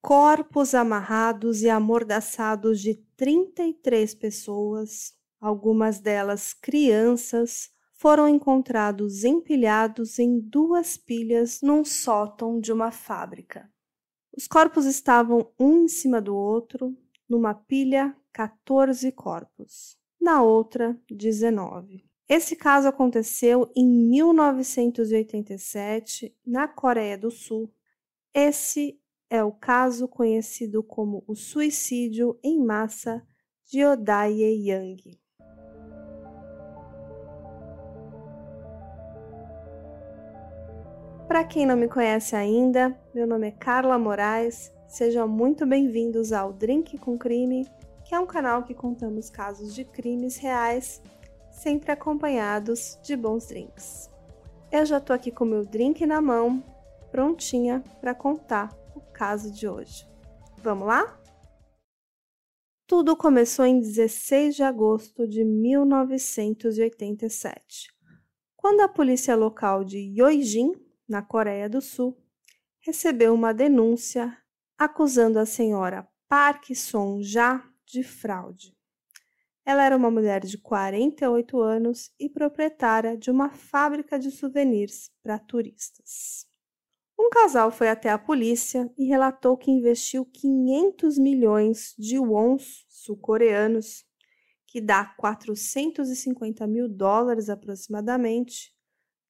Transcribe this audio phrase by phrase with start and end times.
[0.00, 10.96] corpos amarrados e amordaçados de 33 pessoas, algumas delas crianças, foram encontrados empilhados em duas
[10.96, 13.70] pilhas num sótão de uma fábrica.
[14.34, 16.96] Os corpos estavam um em cima do outro,
[17.28, 22.04] numa pilha, 14 corpos, na outra, 19.
[22.28, 27.72] Esse caso aconteceu em 1987, na Coreia do Sul.
[28.32, 28.99] Esse
[29.30, 33.24] é o caso conhecido como o suicídio em massa
[33.64, 35.20] de Odaye Yang.
[41.28, 44.72] Para quem não me conhece ainda, meu nome é Carla Moraes.
[44.88, 47.64] Sejam muito bem-vindos ao Drink com Crime,
[48.04, 51.00] que é um canal que contamos casos de crimes reais,
[51.52, 54.10] sempre acompanhados de bons drinks.
[54.72, 56.60] Eu já tô aqui com meu drink na mão,
[57.12, 58.79] prontinha para contar
[59.20, 60.08] caso de hoje.
[60.62, 61.20] Vamos lá?
[62.86, 67.92] Tudo começou em 16 de agosto de 1987,
[68.56, 70.72] quando a polícia local de Yoijin,
[71.06, 72.16] na Coreia do Sul,
[72.78, 74.34] recebeu uma denúncia
[74.78, 78.74] acusando a senhora Park Song-ja de fraude.
[79.66, 85.38] Ela era uma mulher de 48 anos e proprietária de uma fábrica de souvenirs para
[85.38, 86.48] turistas.
[87.22, 94.06] Um casal foi até a polícia e relatou que investiu 500 milhões de wons sul-coreanos,
[94.66, 98.74] que dá 450 mil dólares aproximadamente,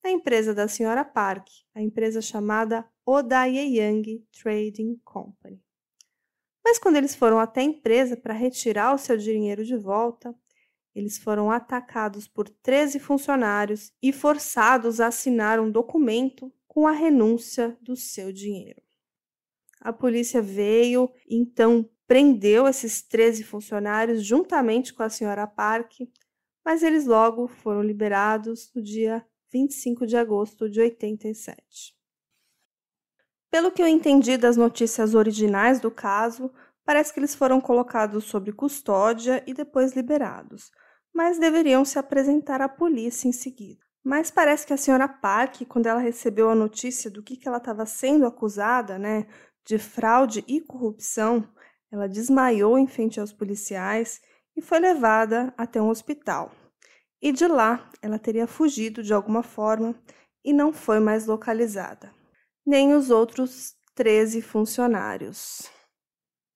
[0.05, 5.60] na empresa da senhora Park, a empresa chamada Odaye Trading Company.
[6.64, 10.32] Mas quando eles foram até a empresa para retirar o seu dinheiro de volta,
[10.94, 17.76] eles foram atacados por 13 funcionários e forçados a assinar um documento com a renúncia
[17.82, 18.80] do seu dinheiro.
[19.80, 25.94] A polícia veio, então prendeu esses 13 funcionários juntamente com a senhora Park,
[26.64, 31.92] mas eles logo foram liberados no dia 25 de agosto de 87.
[33.50, 36.52] Pelo que eu entendi das notícias originais do caso,
[36.84, 40.70] parece que eles foram colocados sob custódia e depois liberados,
[41.12, 43.89] mas deveriam se apresentar à polícia em seguida.
[44.03, 47.59] Mas parece que a senhora Park, quando ela recebeu a notícia do que, que ela
[47.59, 49.27] estava sendo acusada, né,
[49.65, 51.47] de fraude e corrupção,
[51.93, 54.21] ela desmaiou em frente aos policiais
[54.56, 56.53] e foi levada até um hospital.
[57.21, 59.94] E de lá ela teria fugido de alguma forma
[60.43, 62.12] e não foi mais localizada,
[62.65, 65.71] nem os outros 13 funcionários.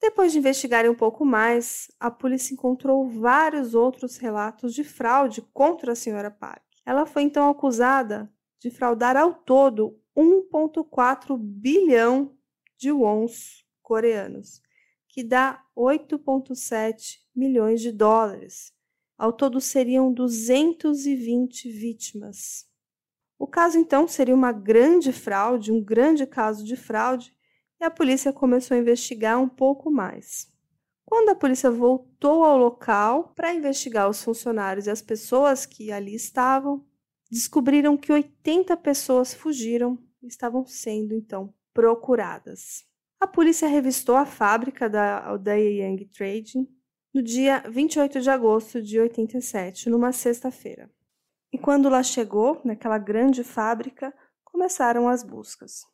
[0.00, 5.93] Depois de investigarem um pouco mais, a polícia encontrou vários outros relatos de fraude contra
[5.93, 6.73] a senhora Park.
[6.86, 12.36] Ela foi então acusada de fraudar ao todo 1,4 bilhão
[12.76, 14.62] de wons coreanos,
[15.08, 18.72] que dá 8,7 milhões de dólares.
[19.16, 22.66] Ao todo seriam 220 vítimas.
[23.38, 27.32] O caso então seria uma grande fraude, um grande caso de fraude,
[27.80, 30.53] e a polícia começou a investigar um pouco mais.
[31.04, 36.15] Quando a polícia voltou ao local para investigar os funcionários e as pessoas que ali
[36.15, 36.84] estavam,
[37.31, 42.84] descobriram que 80 pessoas fugiram e estavam sendo então procuradas.
[43.20, 46.69] A polícia revistou a fábrica da Aldeia Young Trading
[47.12, 50.91] no dia 28 de agosto de 87, numa sexta-feira.
[51.53, 54.12] E quando lá chegou, naquela grande fábrica,
[54.44, 55.87] começaram as buscas.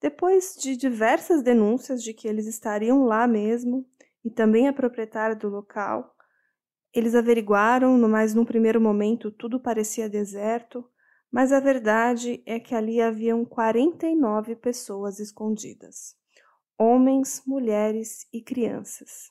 [0.00, 3.86] Depois de diversas denúncias de que eles estariam lá mesmo,
[4.24, 6.14] e também a proprietária do local.
[6.94, 10.88] Eles averiguaram, mas num primeiro momento tudo parecia deserto,
[11.30, 16.16] mas a verdade é que ali haviam 49 pessoas escondidas:
[16.78, 19.30] homens, mulheres e crianças.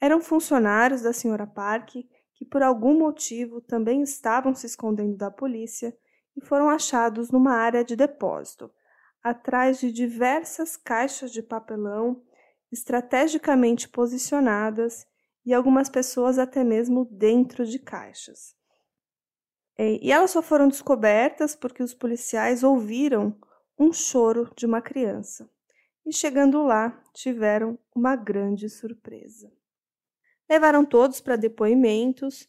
[0.00, 1.96] Eram funcionários da senhora Park
[2.40, 5.94] que por algum motivo também estavam se escondendo da polícia
[6.34, 8.72] e foram achados numa área de depósito,
[9.22, 12.22] atrás de diversas caixas de papelão
[12.70, 15.06] estrategicamente posicionadas
[15.44, 18.54] e algumas pessoas até mesmo dentro de caixas.
[19.78, 23.34] E elas só foram descobertas porque os policiais ouviram
[23.78, 25.50] um choro de uma criança.
[26.04, 29.50] E chegando lá, tiveram uma grande surpresa.
[30.48, 32.46] Levaram todos para depoimentos,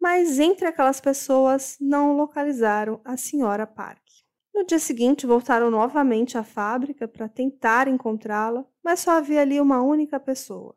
[0.00, 4.02] mas entre aquelas pessoas não localizaram a senhora Park.
[4.54, 9.82] No dia seguinte, voltaram novamente à fábrica para tentar encontrá-la, mas só havia ali uma
[9.82, 10.74] única pessoa,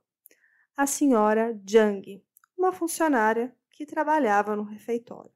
[0.76, 2.22] a senhora Jang,
[2.58, 5.32] uma funcionária que trabalhava no refeitório.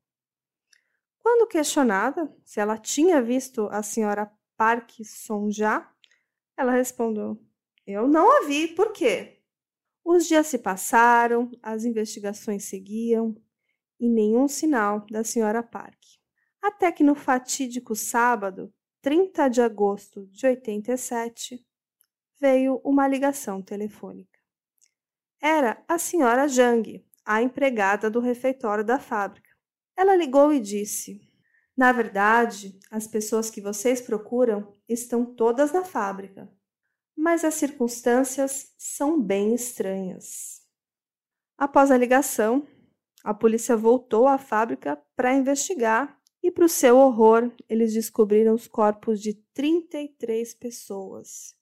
[1.18, 5.90] Quando questionada se ela tinha visto a senhora Park Sonja,
[6.58, 7.42] ela respondeu:
[7.88, 9.42] Eu não a vi, por quê?
[10.04, 13.42] Os dias se passaram, as investigações seguiam
[13.98, 16.04] e nenhum sinal da senhora Park.
[16.62, 18.70] Até que no fatídico sábado,
[19.02, 21.65] 30 de agosto de 87,
[22.40, 24.40] veio uma ligação telefônica.
[25.42, 29.50] Era a senhora Jang, a empregada do refeitório da fábrica.
[29.96, 31.22] Ela ligou e disse:
[31.76, 36.52] Na verdade, as pessoas que vocês procuram estão todas na fábrica,
[37.16, 40.62] mas as circunstâncias são bem estranhas.
[41.58, 42.68] Após a ligação,
[43.24, 48.68] a polícia voltou à fábrica para investigar e, para o seu horror, eles descobriram os
[48.68, 51.56] corpos de 33 pessoas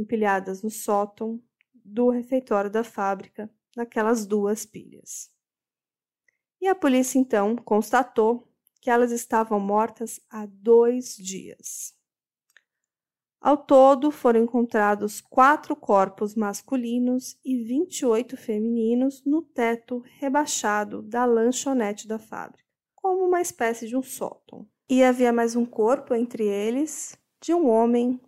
[0.00, 1.42] empilhadas no sótão
[1.74, 5.30] do refeitório da fábrica, naquelas duas pilhas.
[6.60, 8.48] E a polícia então constatou
[8.80, 11.94] que elas estavam mortas há dois dias.
[13.40, 22.06] Ao todo, foram encontrados quatro corpos masculinos e 28 femininos no teto rebaixado da lanchonete
[22.06, 22.70] da fábrica
[23.00, 24.66] como uma espécie de um sótão.
[24.88, 28.20] E havia mais um corpo entre eles, de um homem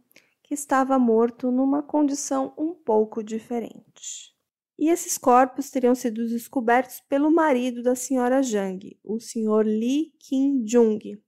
[0.52, 4.32] estava morto numa condição um pouco diferente.
[4.78, 11.22] E esses corpos teriam sido descobertos pelo marido da senhora Jang, o senhor Lee Kim-jung.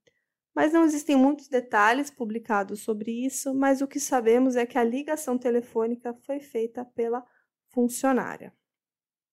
[0.55, 4.85] Mas não existem muitos detalhes publicados sobre isso, mas o que sabemos é que a
[4.85, 7.25] ligação telefônica foi feita pela
[7.71, 8.53] funcionária.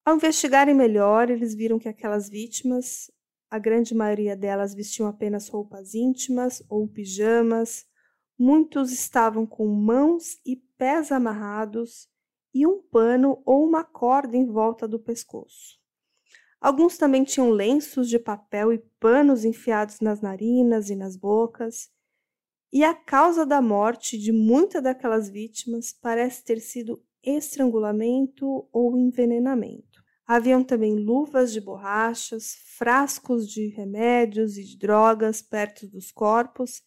[0.03, 3.11] Ao investigarem melhor, eles viram que aquelas vítimas
[3.51, 7.85] a grande maioria delas vestiam apenas roupas íntimas ou pijamas.
[8.43, 12.09] Muitos estavam com mãos e pés amarrados
[12.51, 15.79] e um pano ou uma corda em volta do pescoço.
[16.59, 21.91] Alguns também tinham lenços de papel e panos enfiados nas narinas e nas bocas.
[22.73, 30.03] E a causa da morte de muitas daquelas vítimas parece ter sido estrangulamento ou envenenamento.
[30.25, 36.81] Haviam também luvas de borrachas, frascos de remédios e de drogas perto dos corpos,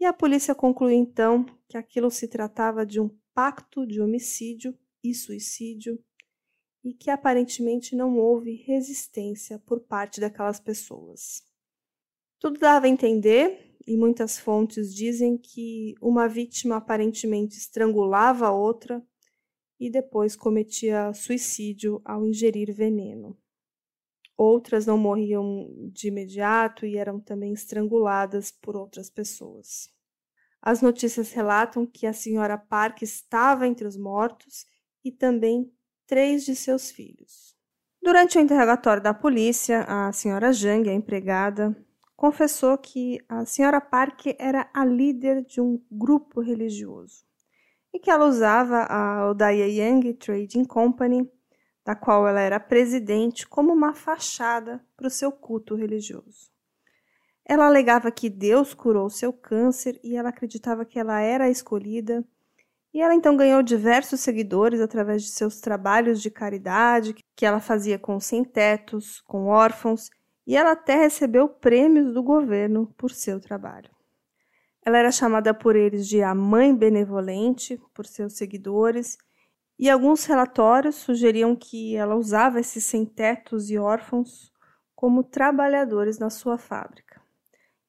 [0.00, 5.14] e a polícia concluiu então que aquilo se tratava de um pacto de homicídio e
[5.14, 6.02] suicídio
[6.84, 11.42] e que aparentemente não houve resistência por parte daquelas pessoas.
[12.38, 19.04] Tudo dava a entender, e muitas fontes dizem que uma vítima aparentemente estrangulava a outra
[19.80, 23.36] e depois cometia suicídio ao ingerir veneno.
[24.38, 29.88] Outras não morriam de imediato e eram também estranguladas por outras pessoas.
[30.62, 34.64] As notícias relatam que a senhora Park estava entre os mortos
[35.04, 35.68] e também
[36.06, 37.56] três de seus filhos.
[38.00, 41.76] Durante o interrogatório da polícia, a senhora Jang, a empregada,
[42.16, 47.24] confessou que a senhora Park era a líder de um grupo religioso
[47.92, 51.28] e que ela usava a Odaya Young Trading Company,
[51.88, 56.50] da qual ela era presidente, como uma fachada para o seu culto religioso.
[57.42, 62.22] Ela alegava que Deus curou seu câncer e ela acreditava que ela era a escolhida.
[62.92, 67.98] E ela então ganhou diversos seguidores através de seus trabalhos de caridade que ela fazia
[67.98, 70.10] com sem-tetos, com órfãos,
[70.46, 73.88] e ela até recebeu prêmios do governo por seu trabalho.
[74.84, 79.16] Ela era chamada por eles de a Mãe Benevolente, por seus seguidores,
[79.78, 84.52] e alguns relatórios sugeriam que ela usava esses sem-tetos e órfãos
[84.94, 87.20] como trabalhadores na sua fábrica.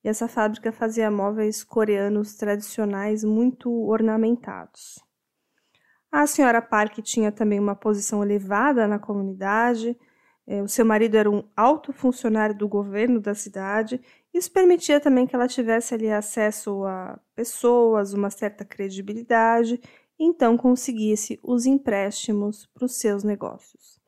[0.03, 5.03] E essa fábrica fazia móveis coreanos tradicionais muito ornamentados.
[6.11, 9.97] A senhora Park tinha também uma posição elevada na comunidade.
[10.47, 14.01] É, o seu marido era um alto funcionário do governo da cidade
[14.33, 19.81] isso permitia também que ela tivesse ali acesso a pessoas, uma certa credibilidade,
[20.19, 23.99] então conseguisse os empréstimos para os seus negócios.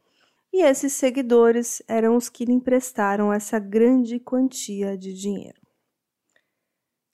[0.54, 5.62] E esses seguidores eram os que lhe emprestaram essa grande quantia de dinheiro.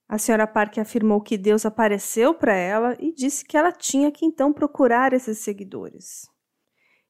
[0.09, 4.25] A senhora Park afirmou que Deus apareceu para ela e disse que ela tinha que
[4.25, 6.27] então procurar esses seguidores.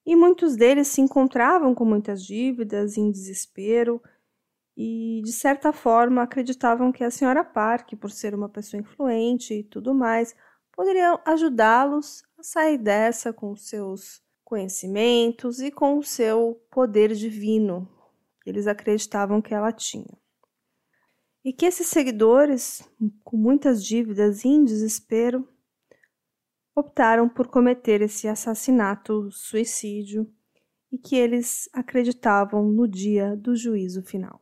[0.06, 4.01] E muitos deles se encontravam com muitas dívidas, em desespero,
[4.75, 9.63] e, de certa forma, acreditavam que a senhora Park, por ser uma pessoa influente e
[9.63, 10.36] tudo mais,
[10.77, 17.89] poderia ajudá-los a sair dessa com seus conhecimentos e com o seu poder divino
[18.43, 20.15] que eles acreditavam que ela tinha.
[21.43, 22.88] E que esses seguidores,
[23.24, 25.50] com muitas dívidas e em desespero,
[26.75, 30.31] optaram por cometer esse assassinato, suicídio,
[30.91, 34.39] e que eles acreditavam no dia do juízo final.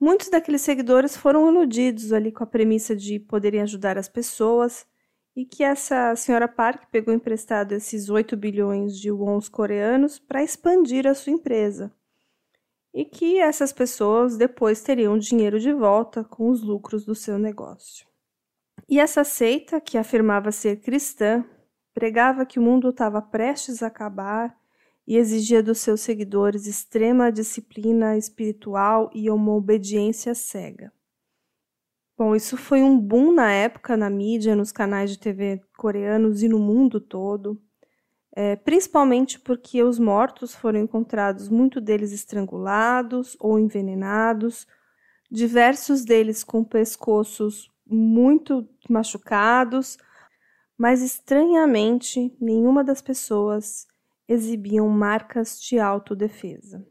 [0.00, 4.86] Muitos daqueles seguidores foram iludidos ali com a premissa de poderem ajudar as pessoas
[5.34, 11.06] e que essa senhora Park pegou emprestado esses 8 bilhões de wons coreanos para expandir
[11.06, 11.92] a sua empresa.
[12.94, 18.06] E que essas pessoas depois teriam dinheiro de volta com os lucros do seu negócio.
[18.88, 21.42] E essa seita, que afirmava ser cristã,
[21.94, 24.54] pregava que o mundo estava prestes a acabar
[25.06, 30.92] e exigia dos seus seguidores extrema disciplina espiritual e uma obediência cega.
[32.24, 36.48] Bom, isso foi um boom na época na mídia, nos canais de TV coreanos e
[36.48, 37.60] no mundo todo,
[38.30, 44.68] é, principalmente porque os mortos foram encontrados, muito deles estrangulados ou envenenados,
[45.28, 49.98] diversos deles com pescoços muito machucados,
[50.78, 53.84] mas estranhamente nenhuma das pessoas
[54.28, 56.86] exibiam marcas de autodefesa.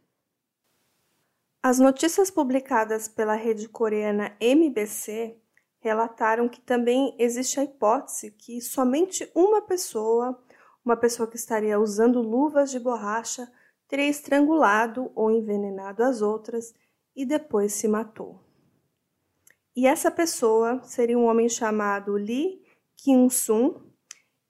[1.63, 5.37] As notícias publicadas pela rede coreana MBC
[5.79, 10.41] relataram que também existe a hipótese que somente uma pessoa,
[10.83, 13.47] uma pessoa que estaria usando luvas de borracha,
[13.87, 16.73] teria estrangulado ou envenenado as outras
[17.15, 18.41] e depois se matou.
[19.75, 22.59] E essa pessoa seria um homem chamado Lee
[22.97, 23.83] Kyung-sun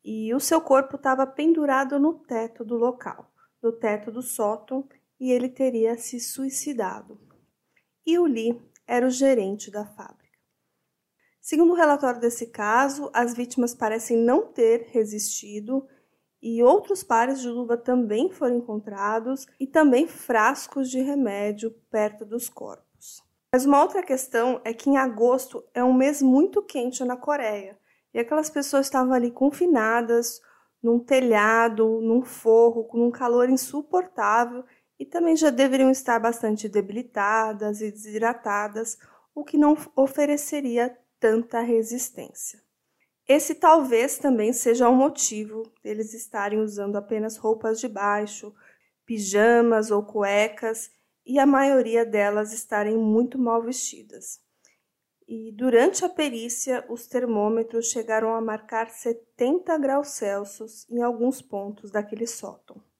[0.01, 3.29] e o seu corpo estava pendurado no teto do local,
[3.61, 4.87] no teto do sótão,
[5.21, 7.19] e ele teria se suicidado.
[8.03, 10.21] E o Lee era o gerente da fábrica.
[11.39, 15.87] Segundo o relatório desse caso, as vítimas parecem não ter resistido
[16.41, 22.49] e outros pares de luva também foram encontrados e também frascos de remédio perto dos
[22.49, 23.21] corpos.
[23.53, 27.77] Mas uma outra questão é que em agosto é um mês muito quente na Coreia
[28.11, 30.41] e aquelas pessoas estavam ali confinadas
[30.81, 34.63] num telhado, num forro, com um calor insuportável
[35.01, 38.99] e também já deveriam estar bastante debilitadas e desidratadas,
[39.33, 42.61] o que não ofereceria tanta resistência.
[43.27, 48.53] Esse talvez também seja o motivo deles estarem usando apenas roupas de baixo,
[49.03, 50.91] pijamas ou cuecas
[51.25, 54.39] e a maioria delas estarem muito mal vestidas.
[55.27, 61.89] E durante a perícia, os termômetros chegaram a marcar 70 graus Celsius em alguns pontos
[61.89, 62.90] daquele sótão.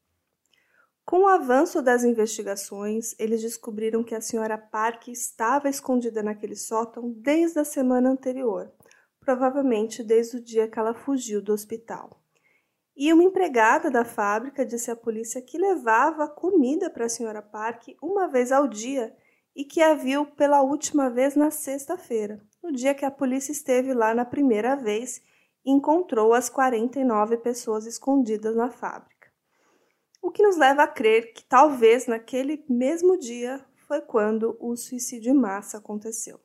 [1.12, 7.12] Com o avanço das investigações, eles descobriram que a senhora Park estava escondida naquele sótão
[7.12, 8.72] desde a semana anterior,
[9.20, 12.24] provavelmente desde o dia que ela fugiu do hospital.
[12.96, 17.90] E uma empregada da fábrica disse à polícia que levava comida para a senhora Park
[18.02, 19.14] uma vez ao dia
[19.54, 23.94] e que a viu pela última vez na sexta-feira, no dia que a polícia esteve
[23.94, 25.22] lá na primeira vez
[25.66, 29.11] e encontrou as 49 pessoas escondidas na fábrica
[30.22, 35.32] o que nos leva a crer que talvez naquele mesmo dia foi quando o suicídio
[35.32, 36.40] em massa aconteceu.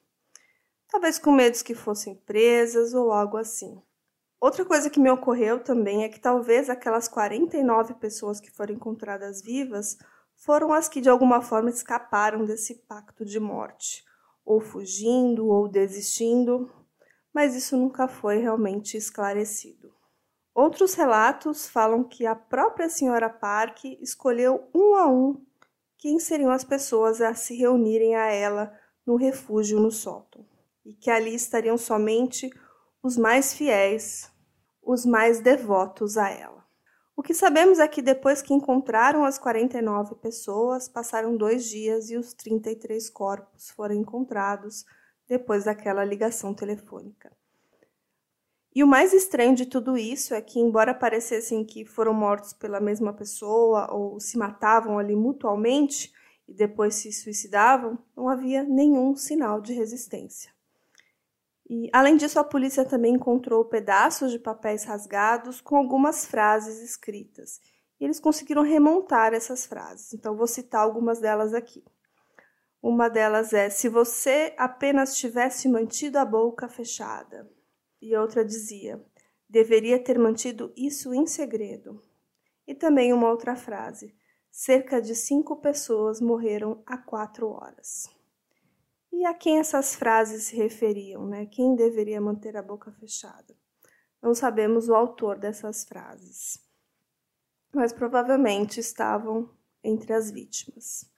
[0.88, 3.80] Talvez com medos que fossem presas ou algo assim.
[4.40, 9.42] Outra coisa que me ocorreu também é que talvez aquelas 49 pessoas que foram encontradas
[9.42, 9.96] vivas
[10.34, 14.04] foram as que de alguma forma escaparam desse pacto de morte,
[14.44, 16.70] ou fugindo ou desistindo,
[17.32, 19.95] mas isso nunca foi realmente esclarecido.
[20.56, 25.44] Outros relatos falam que a própria senhora Park escolheu um a um
[25.98, 28.72] quem seriam as pessoas a se reunirem a ela
[29.04, 30.46] no refúgio no sótão,
[30.82, 32.50] e que ali estariam somente
[33.02, 34.32] os mais fiéis,
[34.82, 36.64] os mais devotos a ela.
[37.14, 42.16] O que sabemos é que depois que encontraram as 49 pessoas, passaram dois dias e
[42.16, 44.86] os 33 corpos foram encontrados
[45.28, 47.30] depois daquela ligação telefônica.
[48.76, 52.78] E o mais estranho de tudo isso é que, embora parecessem que foram mortos pela
[52.78, 56.12] mesma pessoa ou se matavam ali mutualmente
[56.46, 60.52] e depois se suicidavam, não havia nenhum sinal de resistência.
[61.66, 67.62] E, além disso, a polícia também encontrou pedaços de papéis rasgados com algumas frases escritas.
[67.98, 70.12] E eles conseguiram remontar essas frases.
[70.12, 71.82] Então, vou citar algumas delas aqui.
[72.82, 77.55] Uma delas é: Se você apenas tivesse mantido a boca fechada
[78.06, 79.04] e outra dizia:
[79.48, 82.00] deveria ter mantido isso em segredo.
[82.66, 84.14] E também uma outra frase:
[84.48, 88.08] cerca de cinco pessoas morreram há quatro horas.
[89.12, 91.46] E a quem essas frases se referiam, né?
[91.46, 93.56] Quem deveria manter a boca fechada?
[94.22, 96.60] Não sabemos o autor dessas frases,
[97.74, 99.50] mas provavelmente estavam
[99.82, 101.10] entre as vítimas.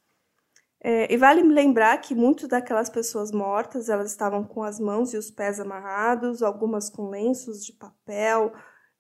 [0.81, 5.17] É, e vale lembrar que muitas daquelas pessoas mortas elas estavam com as mãos e
[5.17, 8.53] os pés amarrados, algumas com lenços de papel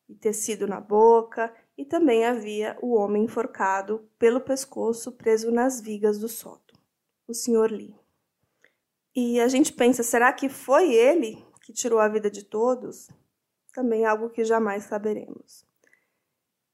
[0.08, 6.18] e tecido na boca, e também havia o homem enforcado pelo pescoço preso nas vigas
[6.18, 6.76] do sótão,
[7.28, 7.70] o Sr.
[7.70, 7.94] Lee.
[9.14, 13.08] E a gente pensa, será que foi ele que tirou a vida de todos?
[13.78, 15.64] também algo que jamais saberemos.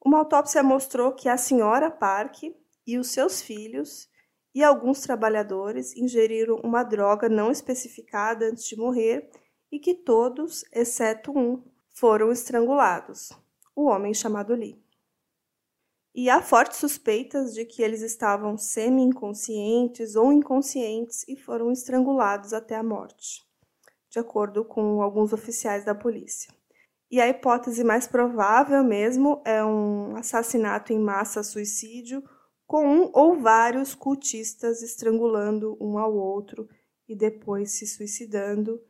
[0.03, 2.45] Uma autópsia mostrou que a senhora Park
[2.87, 4.09] e os seus filhos
[4.55, 9.29] e alguns trabalhadores ingeriram uma droga não especificada antes de morrer
[9.71, 13.33] e que todos, exceto um, foram estrangulados,
[13.75, 14.81] o homem chamado Lee.
[16.15, 22.77] E há fortes suspeitas de que eles estavam semi-inconscientes ou inconscientes e foram estrangulados até
[22.77, 23.43] a morte,
[24.09, 26.55] de acordo com alguns oficiais da polícia.
[27.11, 32.23] E a hipótese mais provável mesmo é um assassinato em massa suicídio
[32.75, 36.69] com um ou vários cultistas estrangulando um ao outro
[37.09, 38.83] e depois se suicidando,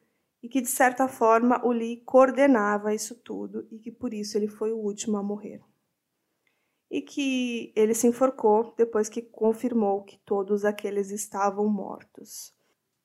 [0.42, 4.48] e que de certa forma o Lee coordenava isso tudo e que por isso ele
[4.48, 5.60] foi o último a morrer.
[6.90, 12.54] E que ele se enforcou depois que confirmou que todos aqueles estavam mortos.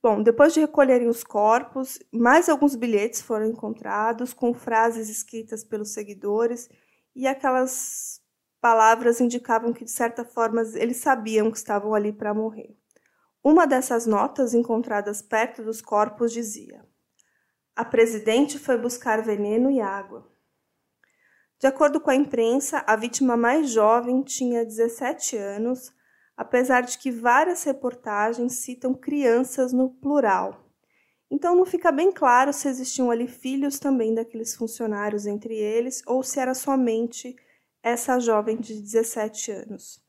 [0.01, 5.89] Bom, depois de recolherem os corpos, mais alguns bilhetes foram encontrados com frases escritas pelos
[5.89, 6.69] seguidores
[7.13, 8.18] e aquelas
[8.61, 12.75] palavras indicavam que, de certa forma, eles sabiam que estavam ali para morrer.
[13.43, 16.85] Uma dessas notas, encontradas perto dos corpos, dizia:
[17.75, 20.29] A presidente foi buscar veneno e água.
[21.59, 25.93] De acordo com a imprensa, a vítima mais jovem tinha 17 anos,
[26.35, 30.69] apesar de que várias reportagens citam crianças no plural.
[31.29, 36.23] Então não fica bem claro se existiam ali filhos também daqueles funcionários entre eles ou
[36.23, 37.35] se era somente
[37.83, 40.01] essa jovem de 17 anos.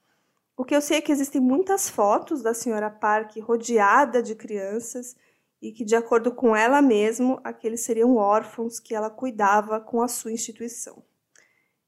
[0.57, 5.17] O que eu sei é que existem muitas fotos da senhora Park rodeada de crianças
[5.61, 10.09] e que, de acordo com ela mesma, aqueles seriam órfãos que ela cuidava com a
[10.09, 11.03] sua instituição.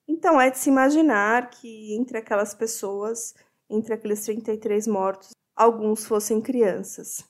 [0.06, 3.34] Então é de se imaginar que entre aquelas pessoas,
[3.68, 7.24] entre aqueles 33 mortos, alguns fossem crianças.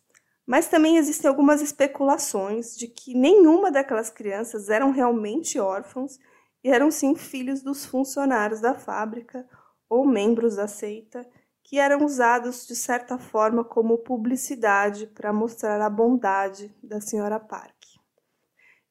[0.47, 6.19] Mas também existem algumas especulações de que nenhuma daquelas crianças eram realmente órfãos
[6.63, 9.49] e eram sim filhos dos funcionários da fábrica
[9.89, 11.29] ou membros da seita,
[11.63, 17.83] que eram usados de certa forma como publicidade para mostrar a bondade da senhora Park.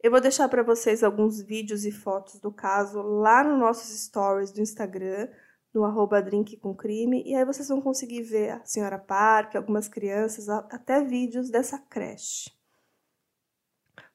[0.04, 4.52] Eu vou deixar para vocês alguns vídeos e fotos do caso lá nos nossos stories
[4.52, 5.30] do Instagram,
[5.72, 9.88] no arroba drink com crime, e aí vocês vão conseguir ver a senhora Park, algumas
[9.88, 12.52] crianças, até vídeos dessa creche.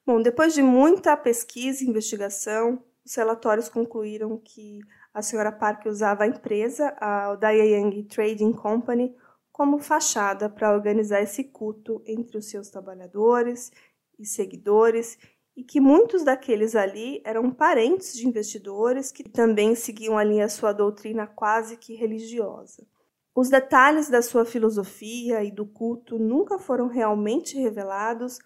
[0.05, 4.81] Bom, depois de muita pesquisa e investigação, os relatórios concluíram que
[5.13, 9.15] a senhora Park usava a empresa, a Young Trading Company,
[9.49, 13.71] como fachada para organizar esse culto entre os seus trabalhadores
[14.19, 15.17] e seguidores,
[15.55, 20.73] e que muitos daqueles ali eram parentes de investidores que também seguiam ali a sua
[20.73, 22.85] doutrina quase que religiosa.
[23.33, 28.37] Os detalhes da sua filosofia e do culto nunca foram realmente revelados,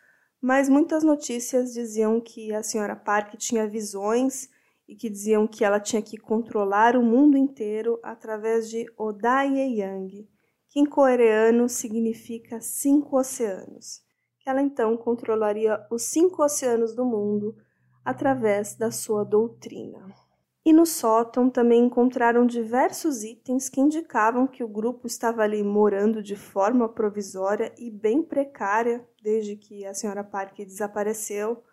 [0.42, 4.50] mas muitas notícias diziam que a senhora Park tinha visões
[4.88, 10.28] e que diziam que ela tinha que controlar o mundo inteiro através de Odaye Yang,
[10.68, 14.02] que em coreano significa cinco oceanos.
[14.40, 17.56] Que ela então controlaria os cinco oceanos do mundo
[18.04, 20.21] através da sua doutrina.
[20.64, 26.22] E no sótão também encontraram diversos itens que indicavam que o grupo estava ali morando
[26.22, 31.64] de forma provisória e bem precária desde que a senhora Park desapareceu.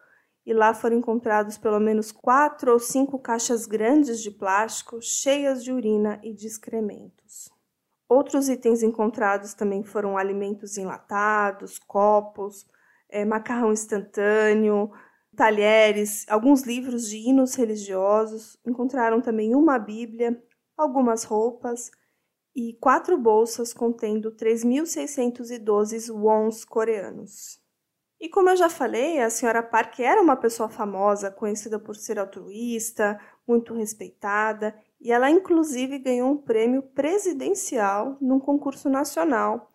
[0.46, 5.70] E lá foram encontrados pelo menos quatro ou cinco caixas grandes de plástico cheias de
[5.70, 7.50] urina e de excrementos.
[8.08, 12.66] Outros itens encontrados também foram alimentos enlatados, copos,
[13.10, 14.90] é, macarrão instantâneo,
[15.38, 20.36] talheres, alguns livros de hinos religiosos, encontraram também uma Bíblia,
[20.76, 21.92] algumas roupas
[22.56, 27.60] e quatro bolsas contendo 3.612 wons coreanos.
[28.20, 32.18] E como eu já falei, a senhora Park era uma pessoa famosa, conhecida por ser
[32.18, 39.70] altruísta, muito respeitada, e ela inclusive ganhou um prêmio presidencial num concurso nacional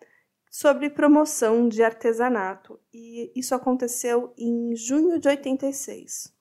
[0.54, 6.32] sobre promoção de artesanato, e isso aconteceu em junho de 86,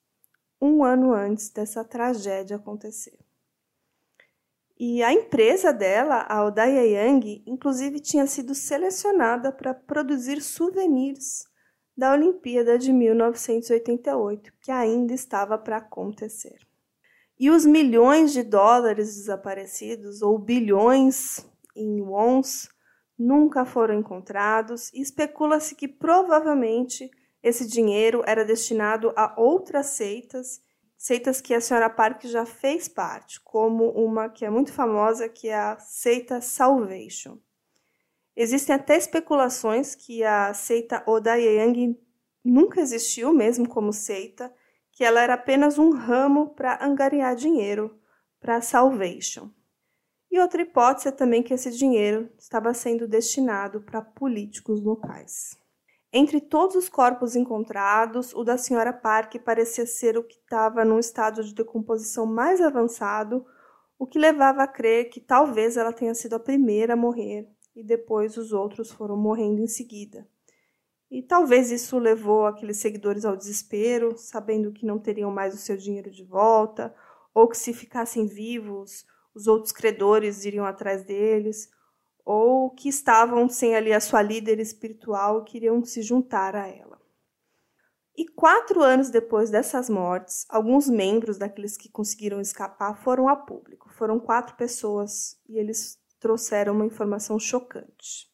[0.61, 3.17] um ano antes dessa tragédia acontecer.
[4.79, 11.47] E a empresa dela, a Odaya Yang, inclusive tinha sido selecionada para produzir souvenirs
[11.97, 16.59] da Olimpíada de 1988, que ainda estava para acontecer.
[17.39, 21.43] E os milhões de dólares desaparecidos, ou bilhões
[21.75, 22.72] em wons,
[23.17, 27.09] nunca foram encontrados e especula-se que provavelmente
[27.41, 30.61] esse dinheiro era destinado a outras seitas,
[30.97, 35.49] seitas que a senhora Park já fez parte, como uma que é muito famosa, que
[35.49, 37.37] é a seita Salvation.
[38.35, 41.99] Existem até especulações que a seita Odayang
[42.43, 44.53] nunca existiu mesmo como seita
[44.91, 47.99] que ela era apenas um ramo para angariar dinheiro
[48.39, 49.49] para Salvation.
[50.33, 55.55] E outra hipótese é também que esse dinheiro estava sendo destinado para políticos locais.
[56.11, 60.97] Entre todos os corpos encontrados, o da senhora Park parecia ser o que estava num
[60.97, 63.45] estado de decomposição mais avançado,
[63.99, 67.83] o que levava a crer que talvez ela tenha sido a primeira a morrer e
[67.83, 70.27] depois os outros foram morrendo em seguida.
[71.11, 75.77] E talvez isso levou aqueles seguidores ao desespero, sabendo que não teriam mais o seu
[75.77, 76.91] dinheiro de volta,
[77.35, 81.69] ou que se ficassem vivos, os outros credores iriam atrás deles,
[82.25, 87.01] ou que estavam sem ali a sua líder espiritual e queriam se juntar a ela.
[88.15, 93.91] E quatro anos depois dessas mortes, alguns membros daqueles que conseguiram escapar foram a público.
[93.93, 98.31] Foram quatro pessoas e eles trouxeram uma informação chocante.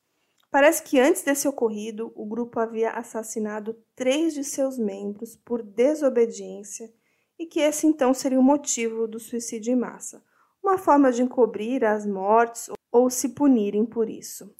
[0.51, 6.91] Parece que antes desse ocorrido, o grupo havia assassinado três de seus membros por desobediência
[7.37, 10.21] e que esse então seria o motivo do suicídio em massa,
[10.69, 14.53] uma forma de encobrir as mortes ou se punirem por isso.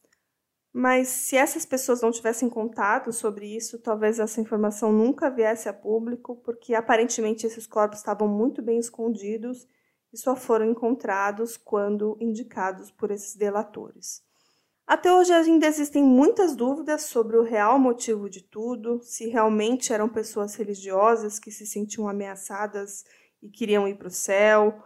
[0.71, 5.73] Mas se essas pessoas não tivessem contato sobre isso, talvez essa informação nunca viesse a
[5.73, 9.67] público, porque aparentemente esses corpos estavam muito bem escondidos
[10.13, 14.23] e só foram encontrados quando indicados por esses delatores.
[14.85, 20.09] Até hoje ainda existem muitas dúvidas sobre o real motivo de tudo, se realmente eram
[20.09, 23.03] pessoas religiosas que se sentiam ameaçadas
[23.41, 24.83] e queriam ir para o céu,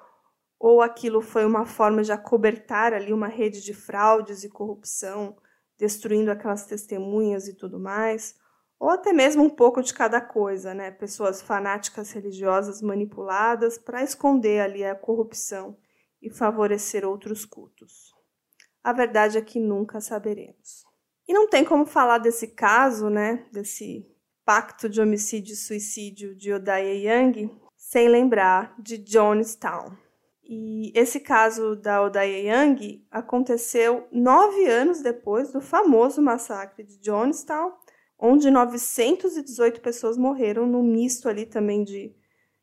[0.64, 5.36] ou aquilo foi uma forma de acobertar ali uma rede de fraudes e corrupção,
[5.78, 8.34] destruindo aquelas testemunhas e tudo mais,
[8.80, 10.90] ou até mesmo um pouco de cada coisa, né?
[10.90, 15.78] Pessoas fanáticas religiosas manipuladas para esconder ali a corrupção
[16.22, 18.14] e favorecer outros cultos.
[18.82, 20.86] A verdade é que nunca saberemos.
[21.28, 24.10] E não tem como falar desse caso, né, desse
[24.46, 30.03] pacto de homicídio e suicídio de Odaye Young, sem lembrar de Jonestown.
[30.44, 37.72] E esse caso da Odaye Young aconteceu nove anos depois do famoso massacre de Jonestown,
[38.20, 42.14] onde 918 pessoas morreram no misto ali também de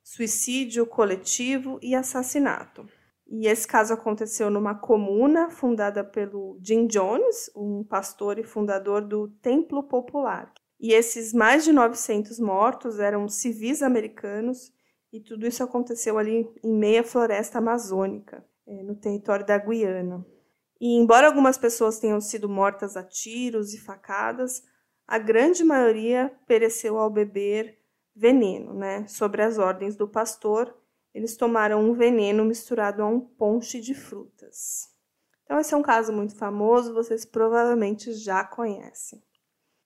[0.02, 2.86] suicídio coletivo e assassinato.
[3.26, 9.28] E esse caso aconteceu numa comuna fundada pelo Jim Jones, um pastor e fundador do
[9.40, 10.52] Templo Popular.
[10.80, 14.72] E esses mais de 900 mortos eram civis americanos
[15.12, 20.24] e tudo isso aconteceu ali em meia floresta amazônica, é, no território da Guiana.
[20.80, 24.62] E embora algumas pessoas tenham sido mortas a tiros e facadas,
[25.06, 27.78] a grande maioria pereceu ao beber
[28.14, 29.06] veneno, né?
[29.06, 30.74] Sobre as ordens do pastor,
[31.12, 34.88] eles tomaram um veneno misturado a um ponche de frutas.
[35.44, 39.20] Então, esse é um caso muito famoso, vocês provavelmente já conhecem.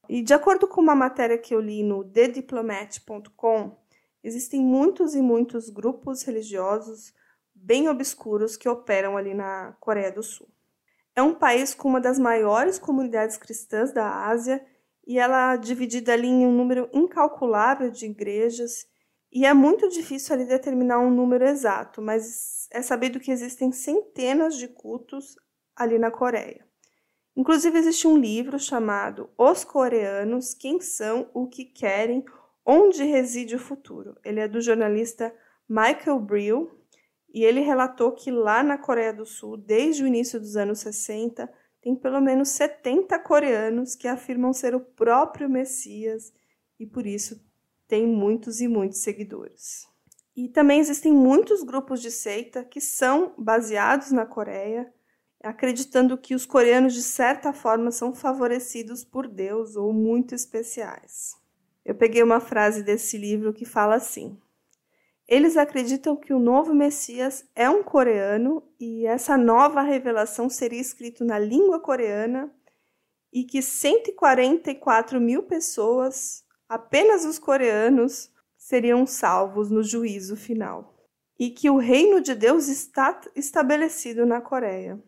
[0.08, 3.84] E de acordo com uma matéria que eu li no thediplomat.com,
[4.24, 7.12] existem muitos e muitos grupos religiosos
[7.54, 10.48] bem obscuros que operam ali na Coreia do Sul.
[11.14, 14.64] É um país com uma das maiores comunidades cristãs da Ásia
[15.06, 18.87] e ela é dividida ali em um número incalculável de igrejas
[19.30, 24.56] e é muito difícil ali determinar um número exato, mas é sabido que existem centenas
[24.56, 25.37] de cultos
[25.76, 26.64] ali na Coreia.
[27.37, 32.24] Inclusive existe um livro chamado Os Coreanos, Quem São, O Que Querem,
[32.64, 34.16] Onde Reside o Futuro.
[34.24, 35.35] Ele é do jornalista
[35.68, 36.70] Michael Brill
[37.33, 41.53] e ele relatou que lá na Coreia do Sul, desde o início dos anos 60,
[41.83, 46.33] tem pelo menos 70 coreanos que afirmam ser o próprio Messias
[46.81, 47.44] e por isso
[47.87, 49.87] tem muitos e muitos seguidores.
[50.37, 54.92] E também existem muitos grupos de seita que são baseados na Coreia,
[55.42, 61.37] acreditando que os coreanos de certa forma são favorecidos por Deus ou muito especiais.
[61.85, 64.38] Eu peguei uma frase desse livro que fala assim:
[65.29, 71.25] Eles acreditam que o novo Messias é um coreano e essa nova revelação seria escrita
[71.25, 72.53] na língua coreana
[73.33, 80.94] e que 144 mil pessoas, apenas os coreanos, seriam salvos no juízo final.
[81.38, 85.03] E que o reino de Deus está estabelecido na Coreia.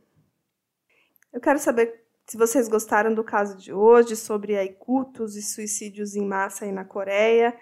[1.33, 6.27] Eu quero saber se vocês gostaram do caso de hoje sobre cultos e suicídios em
[6.27, 7.57] massa aí na Coreia.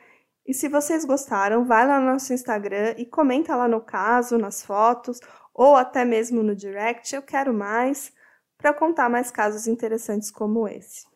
[0.46, 4.62] E se vocês gostaram, vai lá no nosso Instagram e comenta lá no caso, nas
[4.62, 5.20] fotos,
[5.52, 7.14] ou até mesmo no direct.
[7.14, 8.12] Eu quero mais
[8.56, 11.06] para contar mais casos interessantes como esse.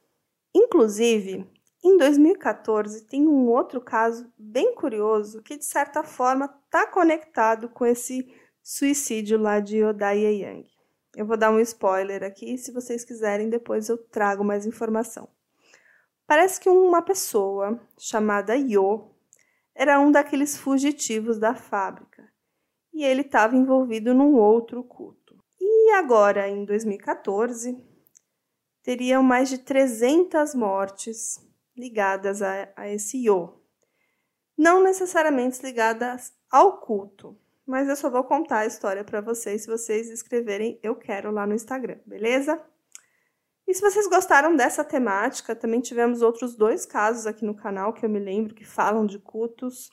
[0.54, 1.46] Inclusive,
[1.82, 7.86] em 2014 tem um outro caso bem curioso que de certa forma está conectado com
[7.86, 8.30] esse
[8.62, 10.77] suicídio lá de Odaye Yang.
[11.18, 15.28] Eu vou dar um spoiler aqui, se vocês quiserem, depois eu trago mais informação.
[16.24, 19.10] Parece que uma pessoa chamada Yo,
[19.74, 22.32] era um daqueles fugitivos da fábrica
[22.94, 25.42] e ele estava envolvido num outro culto.
[25.60, 27.84] E agora, em 2014,
[28.84, 31.44] teriam mais de 300 mortes
[31.76, 33.60] ligadas a, a esse Yo.
[34.56, 37.36] Não necessariamente ligadas ao culto,
[37.68, 41.46] mas eu só vou contar a história para vocês se vocês escreverem eu quero lá
[41.46, 42.58] no Instagram, beleza?
[43.66, 48.06] E se vocês gostaram dessa temática, também tivemos outros dois casos aqui no canal que
[48.06, 49.90] eu me lembro que falam de cultos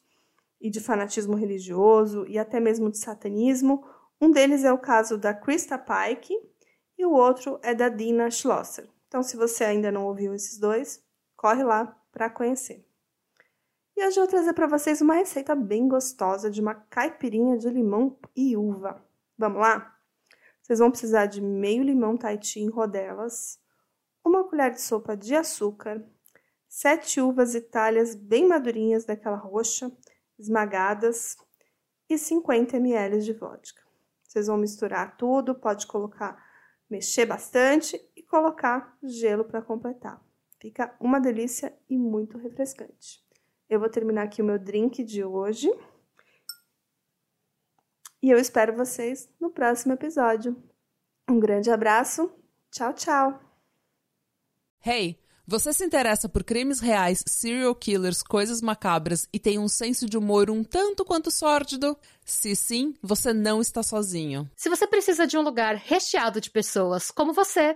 [0.62, 3.86] e de fanatismo religioso e até mesmo de satanismo.
[4.22, 6.34] Um deles é o caso da Krista Pike
[6.98, 8.88] e o outro é da Dina Schlosser.
[9.10, 11.04] Então, se você ainda não ouviu esses dois,
[11.36, 12.85] corre lá para conhecer.
[13.98, 17.70] E hoje eu vou trazer para vocês uma receita bem gostosa de uma caipirinha de
[17.70, 19.02] limão e uva.
[19.38, 19.98] Vamos lá?
[20.62, 23.58] Vocês vão precisar de meio limão Tahiti em rodelas,
[24.22, 26.06] uma colher de sopa de açúcar,
[26.68, 29.90] sete uvas itálias bem madurinhas daquela roxa,
[30.38, 31.38] esmagadas
[32.10, 33.82] e 50 ml de vodka.
[34.24, 36.38] Vocês vão misturar tudo, pode colocar,
[36.90, 40.22] mexer bastante e colocar gelo para completar.
[40.60, 43.25] Fica uma delícia e muito refrescante.
[43.70, 45.72] Eu vou terminar aqui o meu drink de hoje.
[48.22, 50.56] E eu espero vocês no próximo episódio.
[51.30, 52.32] Um grande abraço.
[52.72, 53.40] Tchau, tchau.
[54.86, 60.08] Hey, você se interessa por crimes reais, serial killers, coisas macabras e tem um senso
[60.08, 61.98] de humor um tanto quanto sórdido?
[62.24, 64.50] Se sim, você não está sozinho.
[64.56, 67.76] Se você precisa de um lugar recheado de pessoas como você,